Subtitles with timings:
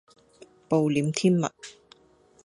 [0.67, 1.45] 暴殄天物